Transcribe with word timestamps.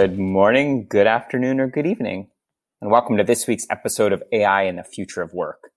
Good 0.00 0.16
morning, 0.16 0.86
good 0.88 1.08
afternoon, 1.08 1.58
or 1.58 1.66
good 1.66 1.84
evening, 1.84 2.28
and 2.80 2.88
welcome 2.88 3.16
to 3.16 3.24
this 3.24 3.48
week's 3.48 3.66
episode 3.68 4.12
of 4.12 4.22
AI 4.30 4.62
and 4.62 4.78
the 4.78 4.84
Future 4.84 5.22
of 5.22 5.32
Work. 5.32 5.72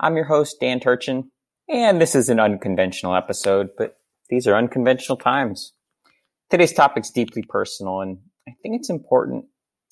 I'm 0.00 0.16
your 0.16 0.24
host, 0.24 0.56
Dan 0.58 0.80
Turchin, 0.80 1.30
and 1.68 2.00
this 2.00 2.14
is 2.14 2.30
an 2.30 2.40
unconventional 2.40 3.14
episode, 3.14 3.68
but 3.76 3.98
these 4.30 4.46
are 4.46 4.56
unconventional 4.56 5.18
times. 5.18 5.74
Today's 6.48 6.72
topic 6.72 7.04
is 7.04 7.10
deeply 7.10 7.42
personal, 7.46 8.00
and 8.00 8.20
I 8.48 8.52
think 8.62 8.76
it's 8.76 8.88
important 8.88 9.44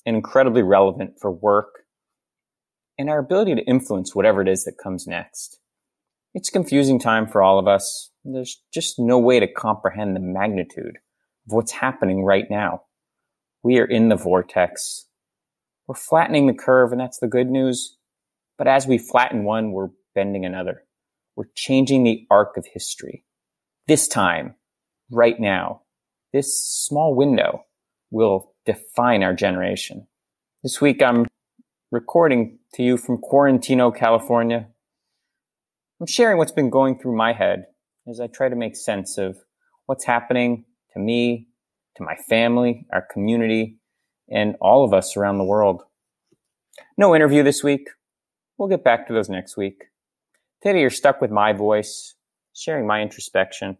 and 0.07 0.15
incredibly 0.15 0.63
relevant 0.63 1.19
for 1.21 1.31
work 1.31 1.83
and 2.97 3.11
our 3.11 3.19
ability 3.19 3.53
to 3.53 3.65
influence 3.65 4.15
whatever 4.15 4.41
it 4.41 4.47
is 4.47 4.63
that 4.63 4.79
comes 4.83 5.05
next. 5.05 5.59
It's 6.33 6.49
a 6.49 6.51
confusing 6.51 6.99
time 6.99 7.27
for 7.27 7.43
all 7.43 7.59
of 7.59 7.67
us. 7.67 8.09
There's 8.25 8.59
just 8.73 8.97
no 8.97 9.19
way 9.19 9.39
to 9.39 9.45
comprehend 9.45 10.15
the 10.15 10.19
magnitude 10.19 10.95
of 11.45 11.53
what's 11.53 11.73
happening 11.73 12.23
right 12.23 12.45
now. 12.49 12.81
We 13.67 13.79
are 13.79 13.85
in 13.85 14.07
the 14.07 14.15
vortex. 14.15 15.07
We're 15.87 15.95
flattening 15.95 16.47
the 16.47 16.53
curve, 16.53 16.93
and 16.93 17.01
that's 17.01 17.19
the 17.19 17.27
good 17.27 17.49
news. 17.49 17.97
But 18.57 18.69
as 18.69 18.87
we 18.87 18.97
flatten 18.97 19.43
one, 19.43 19.73
we're 19.73 19.89
bending 20.15 20.45
another. 20.45 20.85
We're 21.35 21.49
changing 21.53 22.05
the 22.05 22.25
arc 22.31 22.55
of 22.55 22.65
history. 22.65 23.25
This 23.85 24.07
time, 24.07 24.55
right 25.11 25.37
now, 25.37 25.81
this 26.31 26.65
small 26.65 27.13
window 27.13 27.65
will 28.09 28.53
define 28.65 29.21
our 29.21 29.33
generation. 29.33 30.07
This 30.63 30.79
week, 30.79 31.03
I'm 31.03 31.25
recording 31.91 32.59
to 32.75 32.83
you 32.83 32.95
from 32.95 33.17
Quarantino, 33.17 33.93
California. 33.93 34.65
I'm 35.99 36.07
sharing 36.07 36.37
what's 36.37 36.53
been 36.53 36.69
going 36.69 36.99
through 36.99 37.17
my 37.17 37.33
head 37.33 37.65
as 38.07 38.21
I 38.21 38.27
try 38.27 38.47
to 38.47 38.55
make 38.55 38.77
sense 38.77 39.17
of 39.17 39.35
what's 39.87 40.05
happening 40.05 40.63
to 40.93 41.01
me, 41.01 41.49
to 41.97 42.03
my 42.03 42.15
family, 42.15 42.85
our 42.93 43.01
community, 43.01 43.77
and 44.29 44.55
all 44.61 44.85
of 44.85 44.93
us 44.93 45.17
around 45.17 45.37
the 45.37 45.43
world. 45.43 45.83
No 46.97 47.15
interview 47.15 47.43
this 47.43 47.63
week. 47.63 47.89
We'll 48.57 48.69
get 48.69 48.83
back 48.83 49.07
to 49.07 49.13
those 49.13 49.29
next 49.29 49.57
week. 49.57 49.85
Today 50.61 50.79
you're 50.79 50.89
stuck 50.89 51.21
with 51.21 51.31
my 51.31 51.53
voice, 51.53 52.15
sharing 52.53 52.87
my 52.87 53.01
introspection. 53.01 53.77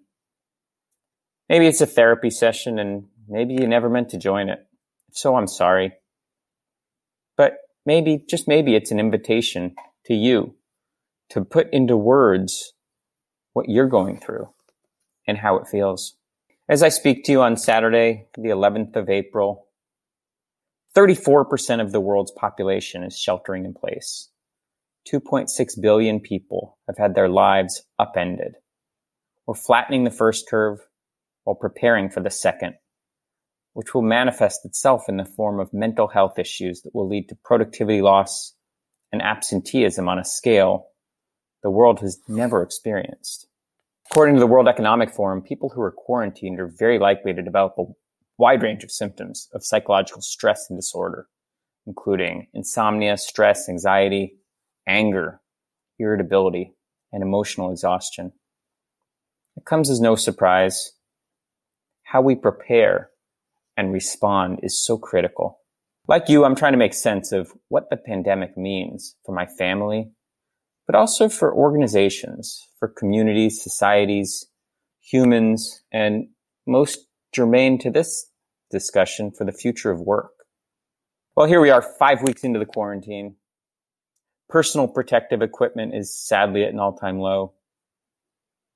Maybe 1.50 1.68
it's 1.68 1.82
a 1.82 1.86
therapy 1.86 2.30
session 2.30 2.80
and 2.80 3.06
maybe 3.28 3.54
you 3.54 3.68
never 3.68 3.90
meant 3.90 4.10
to 4.10 4.18
join 4.18 4.50
it. 4.50 4.60
If 5.10 5.18
so, 5.18 5.36
I'm 5.36 5.48
sorry. 5.48 5.94
But 7.38 7.58
maybe, 7.86 8.24
just 8.28 8.48
maybe 8.48 8.76
it's 8.76 8.92
an 8.92 9.00
invitation 9.00 9.76
to 10.06 10.14
you 10.14 10.56
to 11.30 11.46
put 11.46 11.72
into 11.72 11.96
words 11.96 12.74
what 13.54 13.70
you're 13.70 13.88
going 13.88 14.20
through 14.20 14.50
and 15.28 15.38
how 15.38 15.58
it 15.58 15.68
feels. 15.68 16.17
As 16.70 16.84
I 16.84 16.90
speak 16.90 17.24
to 17.24 17.32
you 17.32 17.42
on 17.42 17.56
Saturday, 17.56 18.28
the 18.36 18.50
11th 18.50 18.98
of 18.98 19.10
April, 19.10 19.68
34% 20.98 21.80
of 21.80 21.94
the 21.94 22.02
world's 22.02 22.32
population 22.32 23.04
is 23.04 23.18
sheltering 23.18 23.64
in 23.64 23.74
place. 23.74 24.30
2.6 25.10 25.48
billion 25.82 26.20
people 26.20 26.78
have 26.86 26.98
had 26.98 27.16
their 27.16 27.30
lives 27.30 27.84
upended. 27.98 28.56
We're 29.46 29.54
flattening 29.54 30.04
the 30.04 30.12
first 30.12 30.50
curve 30.50 30.80
while 31.46 31.56
preparing 31.56 32.10
for 32.10 32.20
the 32.20 32.30
second, 32.30 32.74
which 33.72 33.94
will 33.94 34.02
manifest 34.02 34.66
itself 34.66 35.04
in 35.08 35.16
the 35.16 35.24
form 35.24 35.62
of 35.62 35.74
mental 35.74 36.10
health 36.10 36.38
issues 36.38 36.82
that 36.82 36.94
will 36.94 37.08
lead 37.08 37.30
to 37.30 37.38
productivity 37.46 38.02
loss 38.02 38.54
and 39.14 39.22
absenteeism 39.22 40.10
on 40.10 40.20
a 40.20 40.26
scale 40.26 40.88
the 41.64 41.72
world 41.72 42.02
has 42.02 42.20
never 42.28 42.62
experienced. 42.62 43.47
According 44.12 44.36
to 44.36 44.40
the 44.40 44.48
World 44.48 44.70
Economic 44.70 45.12
Forum, 45.12 45.42
people 45.42 45.70
who 45.70 45.82
are 45.82 45.92
quarantined 45.92 46.60
are 46.60 46.68
very 46.68 46.98
likely 46.98 47.34
to 47.34 47.42
develop 47.42 47.74
a 47.78 47.84
wide 48.38 48.64
range 48.64 48.84
of 48.84 48.92
symptoms 48.92 49.50
of 49.54 49.66
psychological 49.66 50.22
stress 50.22 50.68
and 50.70 50.78
disorder, 50.78 51.28
including 51.86 52.48
insomnia, 52.54 53.18
stress, 53.18 53.68
anxiety, 53.68 54.38
anger, 54.88 55.42
irritability, 56.00 56.74
and 57.12 57.22
emotional 57.22 57.70
exhaustion. 57.70 58.32
It 59.58 59.66
comes 59.66 59.90
as 59.90 60.00
no 60.00 60.16
surprise. 60.16 60.94
How 62.04 62.22
we 62.22 62.36
prepare 62.36 63.10
and 63.76 63.92
respond 63.92 64.62
is 64.64 64.82
so 64.82 64.98
critical. 64.98 65.60
Like 66.08 66.30
you, 66.30 66.46
I'm 66.46 66.56
trying 66.56 66.72
to 66.72 66.78
make 66.78 66.94
sense 66.94 67.34
of 67.34 67.52
what 67.68 67.90
the 67.90 67.98
pandemic 67.98 68.58
means 68.58 69.18
for 69.26 69.36
my 69.36 69.46
family, 69.46 70.12
but 70.88 70.96
also 70.96 71.28
for 71.28 71.54
organizations, 71.54 72.70
for 72.80 72.88
communities, 72.88 73.62
societies, 73.62 74.48
humans, 75.02 75.84
and 75.92 76.30
most 76.66 77.08
germane 77.36 77.78
to 77.80 77.92
this 77.92 78.32
discussion 78.72 79.32
for 79.32 79.46
the 79.46 79.52
future 79.52 79.92
of 79.92 80.00
work. 80.00 80.32
Well, 81.36 81.46
here 81.46 81.62
we 81.62 81.70
are 81.70 81.82
five 81.82 82.24
weeks 82.24 82.44
into 82.44 82.58
the 82.58 82.66
quarantine. 82.66 83.36
Personal 84.50 84.88
protective 84.88 85.42
equipment 85.42 85.94
is 85.94 86.18
sadly 86.18 86.64
at 86.64 86.74
an 86.74 86.80
all 86.80 86.94
time 86.94 87.20
low, 87.20 87.54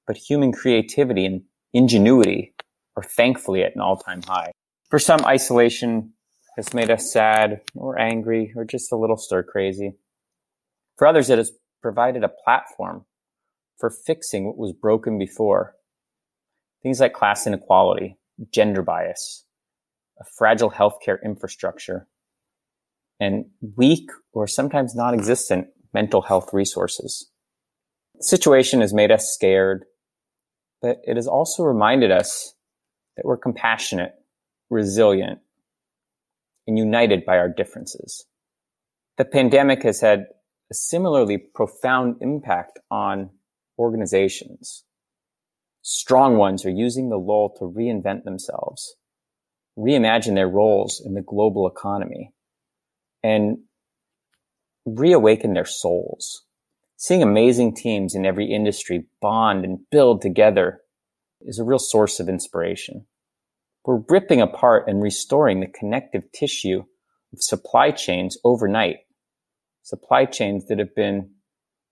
but 0.05 0.17
human 0.17 0.51
creativity 0.51 1.25
and 1.25 1.43
ingenuity 1.73 2.53
are 2.97 3.03
thankfully 3.03 3.63
at 3.63 3.73
an 3.75 3.81
all 3.81 3.95
time 3.95 4.21
high. 4.21 4.51
For 4.89 4.99
some, 4.99 5.25
isolation 5.25 6.11
has 6.57 6.73
made 6.73 6.91
us 6.91 7.11
sad 7.11 7.61
or 7.73 7.97
angry 7.97 8.51
or 8.55 8.65
just 8.65 8.91
a 8.91 8.97
little 8.97 9.15
stir 9.15 9.43
crazy. 9.43 9.93
For 10.97 11.07
others, 11.07 11.29
it 11.29 11.37
has 11.37 11.51
provided 11.81 12.23
a 12.23 12.29
platform 12.29 13.05
for 13.77 13.89
fixing 13.89 14.45
what 14.45 14.57
was 14.57 14.73
broken 14.73 15.17
before. 15.17 15.75
Things 16.83 16.99
like 16.99 17.13
class 17.13 17.45
inequality, 17.45 18.17
gender 18.51 18.81
bias, 18.81 19.45
a 20.19 20.23
fragile 20.37 20.71
healthcare 20.71 21.17
infrastructure, 21.23 22.07
and 23.19 23.45
weak 23.75 24.09
or 24.33 24.47
sometimes 24.47 24.95
non-existent 24.95 25.67
mental 25.93 26.21
health 26.21 26.53
resources. 26.53 27.29
The 28.15 28.23
situation 28.23 28.81
has 28.81 28.93
made 28.93 29.11
us 29.11 29.29
scared, 29.31 29.85
but 30.81 30.97
it 31.03 31.15
has 31.15 31.27
also 31.27 31.63
reminded 31.63 32.11
us 32.11 32.53
that 33.15 33.25
we're 33.25 33.37
compassionate, 33.37 34.13
resilient, 34.69 35.39
and 36.67 36.77
united 36.77 37.25
by 37.25 37.37
our 37.37 37.49
differences. 37.49 38.25
The 39.17 39.25
pandemic 39.25 39.83
has 39.83 40.01
had 40.01 40.27
a 40.71 40.73
similarly 40.73 41.37
profound 41.37 42.15
impact 42.21 42.79
on 42.89 43.29
organizations. 43.77 44.85
Strong 45.81 46.37
ones 46.37 46.65
are 46.65 46.69
using 46.71 47.09
the 47.09 47.17
lull 47.17 47.53
to 47.59 47.65
reinvent 47.65 48.23
themselves, 48.23 48.95
reimagine 49.77 50.35
their 50.35 50.47
roles 50.47 51.01
in 51.05 51.13
the 51.13 51.21
global 51.21 51.67
economy, 51.67 52.31
and 53.21 53.57
reawaken 54.85 55.53
their 55.53 55.65
souls. 55.65 56.45
Seeing 56.95 57.21
amazing 57.21 57.75
teams 57.75 58.15
in 58.15 58.25
every 58.25 58.49
industry 58.51 59.07
bond 59.21 59.65
and 59.65 59.79
build 59.91 60.21
together 60.21 60.81
is 61.41 61.59
a 61.59 61.65
real 61.65 61.79
source 61.79 62.19
of 62.19 62.29
inspiration. 62.29 63.05
We're 63.83 64.03
ripping 64.07 64.39
apart 64.39 64.87
and 64.87 65.01
restoring 65.01 65.59
the 65.59 65.67
connective 65.67 66.31
tissue 66.31 66.83
of 67.33 67.41
supply 67.41 67.91
chains 67.91 68.37
overnight. 68.45 68.99
Supply 69.83 70.25
chains 70.25 70.67
that 70.67 70.79
have 70.79 70.95
been 70.95 71.31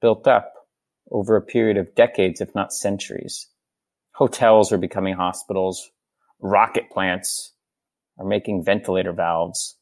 built 0.01 0.27
up 0.27 0.53
over 1.11 1.35
a 1.35 1.41
period 1.41 1.77
of 1.77 1.95
decades, 1.95 2.39
if 2.39 2.53
not 2.53 2.71
centuries. 2.71 3.47
Hotels 4.13 4.71
are 4.71 4.77
becoming 4.77 5.15
hospitals. 5.15 5.89
Rocket 6.39 6.89
plants 6.91 7.53
are 8.17 8.25
making 8.25 8.63
ventilator 8.63 9.11
valves. 9.11 9.75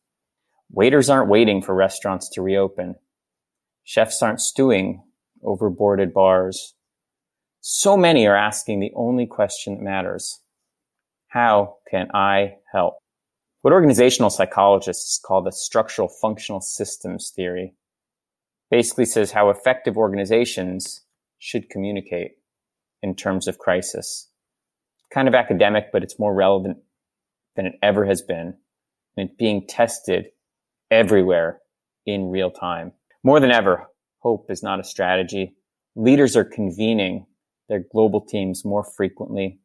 Waiters 0.71 1.09
aren't 1.09 1.29
waiting 1.29 1.61
for 1.61 1.75
restaurants 1.75 2.29
to 2.29 2.41
reopen. 2.41 2.95
Chefs 3.83 4.21
aren't 4.21 4.41
stewing 4.41 5.03
over 5.43 5.69
boarded 5.69 6.13
bars. 6.13 6.75
So 7.61 7.97
many 7.97 8.25
are 8.25 8.35
asking 8.35 8.79
the 8.79 8.91
only 8.95 9.25
question 9.25 9.75
that 9.75 9.83
matters. 9.83 10.39
How 11.27 11.75
can 11.89 12.09
I 12.13 12.55
help? 12.71 12.95
What 13.61 13.73
organizational 13.73 14.29
psychologists 14.29 15.19
call 15.23 15.41
the 15.41 15.51
structural 15.51 16.07
functional 16.07 16.61
systems 16.61 17.31
theory 17.35 17.73
basically 18.69 19.05
says 19.05 19.31
how 19.31 19.49
effective 19.49 19.97
organizations 19.97 21.01
should 21.39 21.69
communicate 21.69 22.33
in 23.01 23.15
terms 23.15 23.47
of 23.47 23.59
crisis. 23.59 24.29
Kind 25.13 25.27
of 25.27 25.35
academic, 25.35 25.85
but 25.91 26.03
it's 26.03 26.19
more 26.19 26.33
relevant 26.33 26.77
than 27.55 27.65
it 27.65 27.75
ever 27.81 28.05
has 28.05 28.21
been. 28.21 28.55
And 29.15 29.29
it's 29.29 29.37
being 29.37 29.65
tested 29.67 30.27
everywhere 30.91 31.59
in 32.05 32.29
real 32.29 32.51
time. 32.51 32.91
More 33.23 33.39
than 33.39 33.51
ever, 33.51 33.87
hope 34.19 34.49
is 34.49 34.63
not 34.63 34.79
a 34.79 34.83
strategy. 34.83 35.55
Leaders 35.95 36.35
are 36.35 36.43
convening 36.43 37.25
their 37.69 37.83
global 37.91 38.21
teams 38.21 38.63
more 38.63 38.83
frequently 38.83 39.59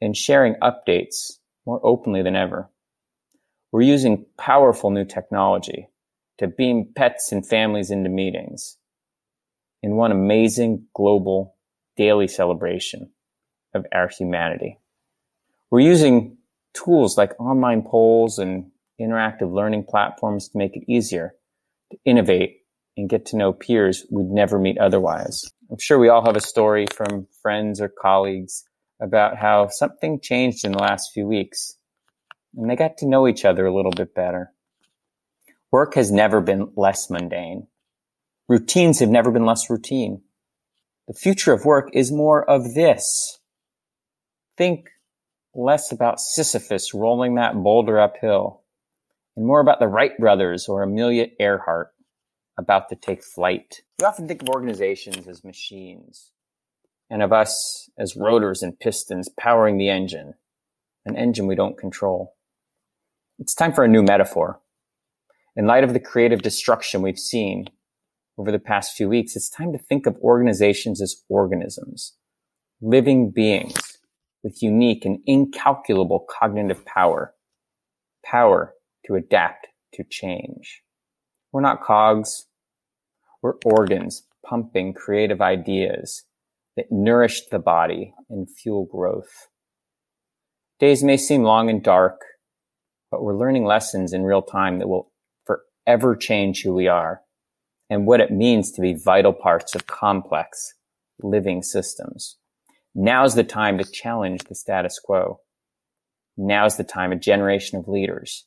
and 0.00 0.16
sharing 0.16 0.54
updates 0.62 1.38
more 1.66 1.80
openly 1.84 2.22
than 2.22 2.36
ever. 2.36 2.70
We're 3.72 3.82
using 3.82 4.26
powerful 4.38 4.90
new 4.90 5.04
technology 5.04 5.88
to 6.38 6.46
beam 6.46 6.92
pets 6.94 7.32
and 7.32 7.46
families 7.46 7.90
into 7.90 8.10
meetings 8.10 8.76
in 9.82 9.96
one 9.96 10.12
amazing 10.12 10.86
global 10.94 11.56
daily 11.96 12.28
celebration 12.28 13.10
of 13.74 13.86
our 13.92 14.08
humanity. 14.08 14.78
We're 15.70 15.80
using 15.80 16.36
tools 16.74 17.16
like 17.16 17.38
online 17.40 17.82
polls 17.82 18.38
and 18.38 18.70
interactive 19.00 19.52
learning 19.52 19.84
platforms 19.88 20.48
to 20.48 20.58
make 20.58 20.76
it 20.76 20.84
easier 20.88 21.34
to 21.90 21.98
innovate 22.04 22.58
and 22.96 23.08
get 23.08 23.26
to 23.26 23.36
know 23.36 23.52
peers 23.52 24.06
we'd 24.10 24.26
never 24.26 24.58
meet 24.58 24.78
otherwise. 24.78 25.44
I'm 25.70 25.78
sure 25.78 25.98
we 25.98 26.08
all 26.08 26.24
have 26.24 26.36
a 26.36 26.40
story 26.40 26.86
from 26.94 27.26
friends 27.42 27.80
or 27.80 27.88
colleagues 27.88 28.64
about 29.00 29.36
how 29.36 29.68
something 29.68 30.20
changed 30.20 30.64
in 30.64 30.72
the 30.72 30.78
last 30.78 31.10
few 31.12 31.26
weeks 31.26 31.76
and 32.56 32.70
they 32.70 32.76
got 32.76 32.96
to 32.98 33.08
know 33.08 33.28
each 33.28 33.44
other 33.44 33.66
a 33.66 33.74
little 33.74 33.92
bit 33.92 34.14
better. 34.14 34.52
Work 35.72 35.94
has 35.94 36.10
never 36.10 36.40
been 36.40 36.70
less 36.76 37.10
mundane. 37.10 37.66
Routines 38.48 39.00
have 39.00 39.10
never 39.10 39.30
been 39.30 39.46
less 39.46 39.68
routine. 39.68 40.22
The 41.08 41.14
future 41.14 41.52
of 41.52 41.64
work 41.64 41.90
is 41.92 42.12
more 42.12 42.48
of 42.48 42.74
this. 42.74 43.38
Think 44.56 44.88
less 45.54 45.92
about 45.92 46.20
Sisyphus 46.20 46.94
rolling 46.94 47.34
that 47.34 47.54
boulder 47.54 47.98
uphill 47.98 48.62
and 49.36 49.46
more 49.46 49.60
about 49.60 49.80
the 49.80 49.88
Wright 49.88 50.16
brothers 50.18 50.68
or 50.68 50.82
Amelia 50.82 51.28
Earhart 51.38 51.92
about 52.58 52.88
to 52.88 52.96
take 52.96 53.22
flight. 53.22 53.82
We 53.98 54.06
often 54.06 54.28
think 54.28 54.42
of 54.42 54.48
organizations 54.48 55.28
as 55.28 55.44
machines 55.44 56.32
and 57.10 57.22
of 57.22 57.32
us 57.32 57.90
as 57.98 58.16
rotors 58.16 58.62
and 58.62 58.78
pistons 58.78 59.28
powering 59.38 59.78
the 59.78 59.88
engine, 59.88 60.34
an 61.04 61.16
engine 61.16 61.46
we 61.46 61.54
don't 61.54 61.78
control. 61.78 62.34
It's 63.38 63.54
time 63.54 63.72
for 63.72 63.84
a 63.84 63.88
new 63.88 64.02
metaphor. 64.02 64.60
In 65.56 65.66
light 65.66 65.84
of 65.84 65.94
the 65.94 66.00
creative 66.00 66.42
destruction 66.42 67.00
we've 67.00 67.18
seen 67.18 67.68
over 68.36 68.52
the 68.52 68.58
past 68.58 68.94
few 68.94 69.08
weeks, 69.08 69.34
it's 69.36 69.48
time 69.48 69.72
to 69.72 69.78
think 69.78 70.04
of 70.04 70.18
organizations 70.18 71.00
as 71.00 71.24
organisms, 71.30 72.12
living 72.82 73.30
beings 73.30 73.96
with 74.44 74.62
unique 74.62 75.06
and 75.06 75.18
incalculable 75.24 76.26
cognitive 76.28 76.84
power, 76.84 77.32
power 78.22 78.74
to 79.06 79.14
adapt 79.14 79.68
to 79.94 80.04
change. 80.04 80.82
We're 81.52 81.62
not 81.62 81.82
cogs. 81.82 82.44
We're 83.40 83.54
organs 83.64 84.24
pumping 84.44 84.92
creative 84.92 85.40
ideas 85.40 86.24
that 86.76 86.92
nourish 86.92 87.46
the 87.46 87.58
body 87.58 88.12
and 88.28 88.46
fuel 88.50 88.84
growth. 88.84 89.48
Days 90.78 91.02
may 91.02 91.16
seem 91.16 91.44
long 91.44 91.70
and 91.70 91.82
dark, 91.82 92.20
but 93.10 93.22
we're 93.22 93.38
learning 93.38 93.64
lessons 93.64 94.12
in 94.12 94.22
real 94.22 94.42
time 94.42 94.80
that 94.80 94.88
will 94.88 95.10
forever 95.86 96.16
change 96.16 96.62
who 96.62 96.74
we 96.74 96.88
are 96.88 97.22
and 97.88 98.06
what 98.06 98.20
it 98.20 98.30
means 98.30 98.72
to 98.72 98.80
be 98.80 98.94
vital 98.94 99.32
parts 99.32 99.74
of 99.74 99.86
complex 99.86 100.74
living 101.22 101.62
systems. 101.62 102.36
Now's 102.94 103.34
the 103.34 103.44
time 103.44 103.78
to 103.78 103.84
challenge 103.84 104.42
the 104.44 104.54
status 104.54 104.98
quo. 104.98 105.40
Now's 106.36 106.76
the 106.76 106.84
time 106.84 107.12
a 107.12 107.16
generation 107.16 107.78
of 107.78 107.88
leaders 107.88 108.46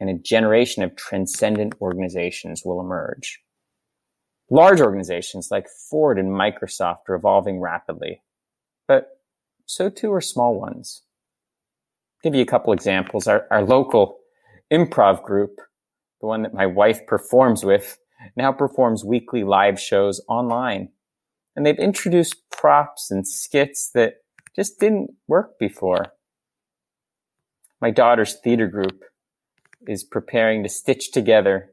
and 0.00 0.08
a 0.08 0.14
generation 0.14 0.82
of 0.82 0.96
transcendent 0.96 1.74
organizations 1.80 2.62
will 2.64 2.80
emerge. 2.80 3.40
Large 4.50 4.80
organizations 4.80 5.48
like 5.50 5.66
Ford 5.90 6.18
and 6.18 6.30
Microsoft 6.30 7.08
are 7.08 7.14
evolving 7.14 7.60
rapidly, 7.60 8.22
but 8.86 9.08
so 9.66 9.90
too 9.90 10.12
are 10.12 10.20
small 10.20 10.58
ones 10.58 11.02
give 12.22 12.34
you 12.34 12.42
a 12.42 12.46
couple 12.46 12.72
examples. 12.72 13.26
Our, 13.26 13.46
our 13.50 13.62
local 13.62 14.18
improv 14.72 15.22
group, 15.22 15.60
the 16.20 16.26
one 16.26 16.42
that 16.42 16.54
my 16.54 16.66
wife 16.66 17.06
performs 17.06 17.64
with, 17.64 17.98
now 18.36 18.52
performs 18.52 19.04
weekly 19.04 19.44
live 19.44 19.80
shows 19.80 20.20
online. 20.28 20.90
And 21.54 21.64
they've 21.64 21.78
introduced 21.78 22.50
props 22.50 23.10
and 23.10 23.26
skits 23.26 23.90
that 23.94 24.14
just 24.54 24.80
didn't 24.80 25.10
work 25.26 25.58
before. 25.58 26.06
My 27.80 27.90
daughter's 27.90 28.34
theater 28.34 28.66
group 28.66 29.04
is 29.86 30.02
preparing 30.02 30.62
to 30.62 30.68
stitch 30.68 31.12
together 31.12 31.70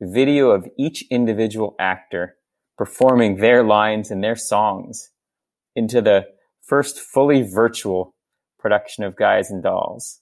video 0.00 0.50
of 0.50 0.68
each 0.78 1.04
individual 1.10 1.74
actor 1.78 2.36
performing 2.76 3.36
their 3.36 3.64
lines 3.64 4.10
and 4.10 4.22
their 4.22 4.36
songs 4.36 5.10
into 5.74 6.02
the 6.02 6.26
first 6.62 6.98
fully 6.98 7.42
virtual 7.42 8.14
production 8.58 9.04
of 9.04 9.16
guys 9.16 9.50
and 9.50 9.62
dolls. 9.62 10.20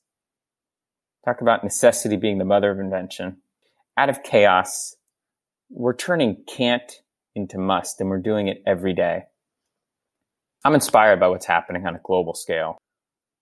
Talk 1.24 1.40
about 1.40 1.64
necessity 1.64 2.16
being 2.16 2.38
the 2.38 2.44
mother 2.44 2.70
of 2.70 2.78
invention. 2.78 3.38
Out 3.96 4.10
of 4.10 4.22
chaos, 4.22 4.96
we're 5.70 5.96
turning 5.96 6.44
can't 6.46 7.00
into 7.34 7.58
must, 7.58 8.00
and 8.00 8.10
we're 8.10 8.18
doing 8.18 8.48
it 8.48 8.62
every 8.66 8.92
day. 8.92 9.22
I'm 10.64 10.74
inspired 10.74 11.20
by 11.20 11.28
what's 11.28 11.46
happening 11.46 11.86
on 11.86 11.94
a 11.94 12.00
global 12.02 12.34
scale. 12.34 12.78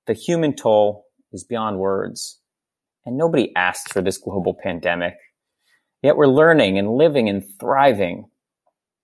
The 0.07 0.13
human 0.13 0.55
toll 0.55 1.07
is 1.33 1.45
beyond 1.45 1.79
words, 1.79 2.41
and 3.05 3.17
nobody 3.17 3.53
asked 3.57 3.93
for 3.93 4.01
this 4.03 4.19
global 4.19 4.57
pandemic. 4.61 5.15
Yet 6.03 6.17
we're 6.17 6.27
learning 6.27 6.79
and 6.79 6.97
living 6.97 7.29
and 7.29 7.45
thriving. 7.61 8.29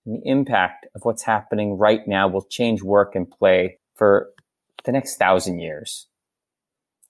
And 0.05 0.21
the 0.21 0.29
impact 0.29 0.87
of 0.95 1.03
what's 1.03 1.23
happening 1.23 1.77
right 1.77 2.07
now 2.07 2.27
will 2.27 2.45
change 2.49 2.81
work 2.81 3.15
and 3.15 3.29
play 3.29 3.79
for 3.95 4.29
the 4.85 4.91
next 4.91 5.17
thousand 5.17 5.59
years. 5.59 6.08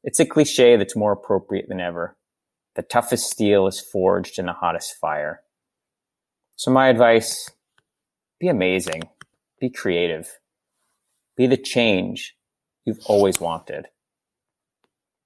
It's 0.03 0.19
a 0.19 0.25
cliche 0.25 0.77
that's 0.77 0.95
more 0.95 1.11
appropriate 1.11 1.67
than 1.67 1.81
ever. 1.81 2.17
The 2.75 2.81
toughest 2.81 3.29
steel 3.29 3.67
is 3.67 3.81
forged 3.81 4.39
in 4.39 4.45
the 4.45 4.53
hottest 4.53 4.95
fire. 4.95 5.41
So 6.55 6.71
my 6.71 6.87
advice, 6.87 7.49
be 8.39 8.47
amazing. 8.47 9.03
Be 9.59 9.69
creative. 9.69 10.39
Be 11.35 11.47
the 11.47 11.57
change 11.57 12.35
you've 12.85 12.99
always 13.05 13.39
wanted. 13.41 13.87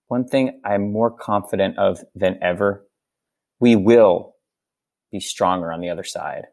One 0.07 0.27
thing 0.27 0.61
I'm 0.65 0.91
more 0.91 1.11
confident 1.11 1.77
of 1.77 2.03
than 2.15 2.39
ever, 2.41 2.85
we 3.59 3.75
will 3.75 4.35
be 5.11 5.19
stronger 5.19 5.71
on 5.71 5.81
the 5.81 5.89
other 5.89 6.03
side. 6.03 6.45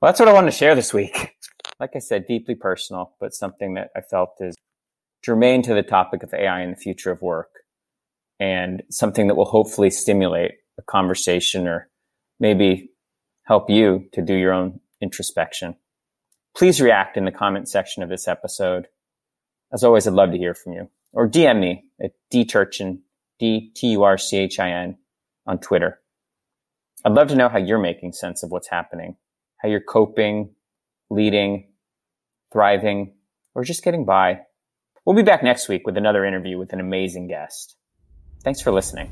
Well, 0.00 0.10
that's 0.10 0.20
what 0.20 0.28
I 0.28 0.32
wanted 0.32 0.50
to 0.50 0.56
share 0.56 0.74
this 0.74 0.94
week. 0.94 1.36
like 1.80 1.90
I 1.94 1.98
said, 1.98 2.26
deeply 2.26 2.54
personal, 2.54 3.14
but 3.20 3.34
something 3.34 3.74
that 3.74 3.90
I 3.96 4.00
felt 4.00 4.30
is 4.40 4.54
germane 5.24 5.62
to 5.62 5.74
the 5.74 5.82
topic 5.82 6.22
of 6.22 6.32
AI 6.34 6.62
in 6.62 6.70
the 6.70 6.76
future 6.76 7.10
of 7.10 7.22
work 7.22 7.50
and 8.40 8.82
something 8.90 9.26
that 9.26 9.34
will 9.34 9.44
hopefully 9.44 9.90
stimulate 9.90 10.52
a 10.78 10.82
conversation 10.82 11.66
or 11.66 11.88
maybe 12.38 12.90
help 13.44 13.68
you 13.68 14.08
to 14.12 14.22
do 14.22 14.34
your 14.34 14.52
own 14.52 14.80
introspection. 15.00 15.74
Please 16.56 16.80
react 16.80 17.16
in 17.16 17.24
the 17.24 17.32
comment 17.32 17.68
section 17.68 18.02
of 18.02 18.08
this 18.08 18.28
episode. 18.28 18.86
As 19.72 19.84
always, 19.84 20.06
I'd 20.06 20.14
love 20.14 20.30
to 20.30 20.38
hear 20.38 20.54
from 20.54 20.72
you 20.72 20.88
or 21.12 21.28
DM 21.28 21.60
me 21.60 21.84
at 22.02 22.12
dturchin, 22.30 23.00
D-T-U-R-C-H-I-N 23.38 24.96
on 25.46 25.58
Twitter. 25.58 26.00
I'd 27.04 27.12
love 27.12 27.28
to 27.28 27.36
know 27.36 27.48
how 27.48 27.58
you're 27.58 27.78
making 27.78 28.12
sense 28.12 28.42
of 28.42 28.50
what's 28.50 28.68
happening, 28.68 29.16
how 29.58 29.68
you're 29.68 29.80
coping, 29.80 30.54
leading, 31.10 31.68
thriving, 32.52 33.14
or 33.54 33.64
just 33.64 33.84
getting 33.84 34.04
by. 34.04 34.40
We'll 35.08 35.16
be 35.16 35.22
back 35.22 35.42
next 35.42 35.70
week 35.70 35.86
with 35.86 35.96
another 35.96 36.26
interview 36.26 36.58
with 36.58 36.74
an 36.74 36.80
amazing 36.80 37.28
guest. 37.28 37.78
Thanks 38.44 38.60
for 38.60 38.70
listening. 38.70 39.10